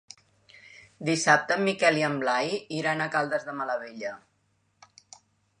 Dissabte 1.09 1.57
en 1.57 1.67
Miquel 1.67 2.01
i 2.01 2.05
en 2.09 2.17
Blai 2.25 2.49
iran 2.79 3.05
a 3.05 3.09
Caldes 3.17 3.49
de 3.51 3.57
Malavella. 3.61 4.15